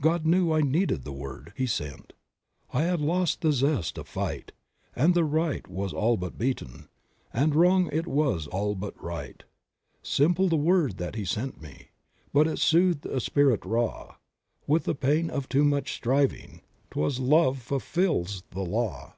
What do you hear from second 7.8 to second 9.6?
it was all but right. 16 Creative